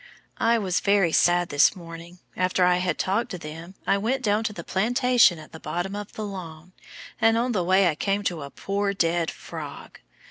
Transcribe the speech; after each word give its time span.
I 0.39 0.57
was 0.57 0.79
very 0.79 1.11
sad 1.11 1.49
this 1.49 1.75
morning. 1.75 2.17
After 2.35 2.65
I 2.65 2.77
had 2.77 2.97
talked 2.97 3.29
to 3.29 3.37
them, 3.37 3.75
I 3.85 3.99
went 3.99 4.23
down 4.23 4.43
to 4.45 4.51
the 4.51 4.63
plantation 4.63 5.37
at 5.37 5.51
the 5.51 5.59
bottom 5.59 5.95
of 5.95 6.13
the 6.13 6.25
lawn, 6.25 6.73
and 7.21 7.37
on 7.37 7.51
the 7.51 7.63
way 7.63 7.87
I 7.87 7.93
came 7.93 8.23
to 8.23 8.41
a 8.41 8.49
poor 8.49 8.95
dead 8.95 9.29
frog. 9.29 9.99